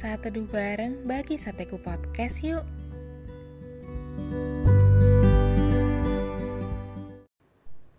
[0.00, 2.64] saat teduh bareng bagi Sateku Podcast yuk.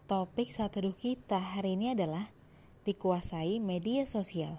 [0.09, 2.25] Topik saat teduh kita hari ini adalah
[2.89, 4.57] dikuasai media sosial.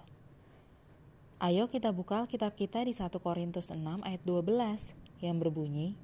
[1.43, 3.75] Ayo kita buka kitab kita di 1 Korintus 6
[4.07, 5.99] ayat 12 yang berbunyi,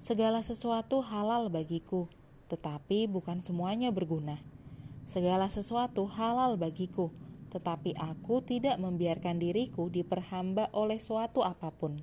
[0.00, 2.08] Segala sesuatu halal bagiku,
[2.48, 4.40] tetapi bukan semuanya berguna.
[5.04, 7.12] Segala sesuatu halal bagiku,
[7.50, 12.00] tetapi aku tidak membiarkan diriku diperhamba oleh suatu apa pun.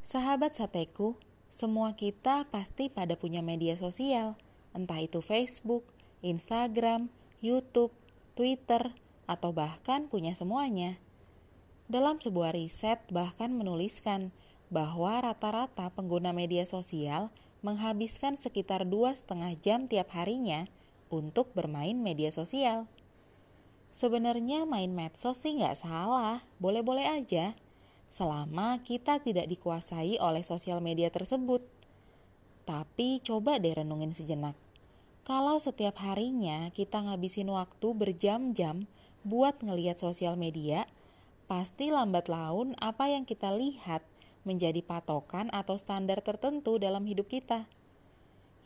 [0.00, 1.20] Sahabat sateku,
[1.52, 4.34] semua kita pasti pada punya media sosial,
[4.72, 5.86] entah itu Facebook,
[6.24, 7.12] Instagram,
[7.44, 7.92] YouTube,
[8.32, 10.96] Twitter, atau bahkan punya semuanya.
[11.86, 14.34] Dalam sebuah riset bahkan menuliskan
[14.70, 17.30] bahwa rata-rata pengguna media sosial
[17.62, 20.66] menghabiskan sekitar dua setengah jam tiap harinya
[21.10, 22.90] untuk bermain media sosial.
[23.96, 27.56] Sebenarnya main medsos sih nggak salah, boleh-boleh aja.
[28.12, 31.64] Selama kita tidak dikuasai oleh sosial media tersebut.
[32.68, 34.52] Tapi coba deh renungin sejenak.
[35.24, 38.84] Kalau setiap harinya kita ngabisin waktu berjam-jam
[39.24, 40.84] buat ngeliat sosial media,
[41.48, 44.04] pasti lambat laun apa yang kita lihat
[44.44, 47.64] menjadi patokan atau standar tertentu dalam hidup kita.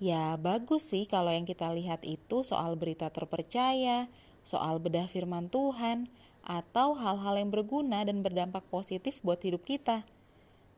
[0.03, 4.11] Ya bagus sih kalau yang kita lihat itu soal berita terpercaya,
[4.45, 6.09] soal bedah firman Tuhan,
[6.45, 10.09] atau hal-hal yang berguna dan berdampak positif buat hidup kita.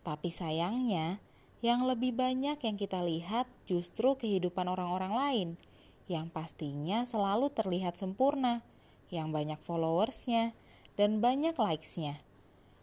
[0.03, 1.23] Tapi sayangnya,
[1.63, 5.49] yang lebih banyak yang kita lihat justru kehidupan orang-orang lain,
[6.11, 8.67] yang pastinya selalu terlihat sempurna,
[9.15, 10.51] yang banyak followersnya,
[10.99, 12.19] dan banyak likes-nya.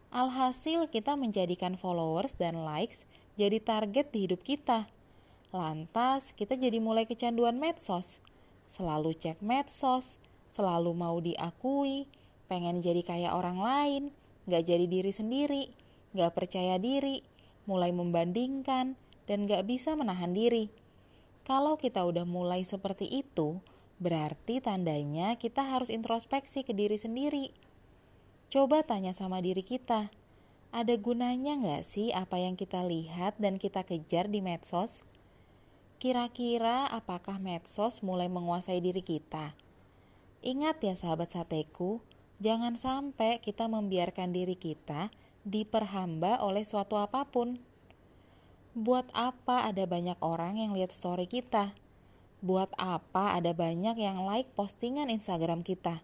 [0.09, 3.05] Alhasil kita menjadikan followers dan likes
[3.37, 4.89] jadi target di hidup kita.
[5.53, 8.17] Lantas kita jadi mulai kecanduan medsos,
[8.65, 10.17] selalu cek medsos,
[10.49, 12.09] selalu mau diakui,
[12.49, 14.03] pengen jadi kayak orang lain,
[14.49, 15.63] gak jadi diri sendiri,
[16.17, 17.21] gak percaya diri,
[17.69, 18.97] mulai membandingkan,
[19.29, 20.73] dan gak bisa menahan diri.
[21.45, 23.61] Kalau kita udah mulai seperti itu,
[24.01, 27.53] berarti tandanya kita harus introspeksi ke diri sendiri.
[28.49, 30.09] Coba tanya sama diri kita,
[30.69, 35.01] ada gunanya nggak sih apa yang kita lihat dan kita kejar di medsos?
[35.97, 39.57] Kira-kira apakah medsos mulai menguasai diri kita?
[40.39, 41.99] Ingat ya sahabat sateku,
[42.39, 45.11] jangan sampai kita membiarkan diri kita
[45.43, 47.59] diperhamba oleh suatu apa pun.
[48.71, 51.75] Buat apa ada banyak orang yang lihat story kita?
[52.39, 55.99] Buat apa ada banyak yang like postingan Instagram kita?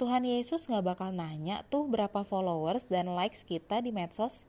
[0.00, 4.48] Tuhan Yesus gak bakal nanya tuh berapa followers dan likes kita di medsos.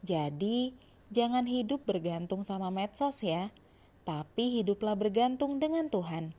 [0.00, 0.72] Jadi,
[1.12, 3.52] jangan hidup bergantung sama medsos ya,
[4.08, 6.32] tapi hiduplah bergantung dengan Tuhan.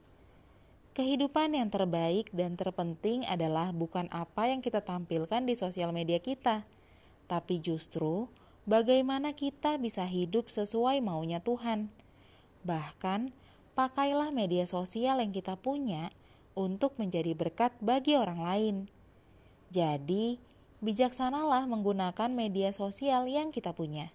[0.93, 6.61] Kehidupan yang terbaik dan terpenting adalah bukan apa yang kita tampilkan di sosial media kita,
[7.25, 8.29] tapi justru
[8.69, 11.89] bagaimana kita bisa hidup sesuai maunya Tuhan.
[12.61, 13.33] Bahkan,
[13.73, 16.13] pakailah media sosial yang kita punya
[16.53, 18.75] untuk menjadi berkat bagi orang lain.
[19.73, 20.37] Jadi,
[20.85, 24.13] bijaksanalah menggunakan media sosial yang kita punya.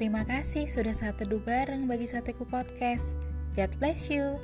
[0.00, 3.12] Terima kasih sudah saat teduh bareng bagi Sateku Podcast.
[3.52, 4.40] God bless you.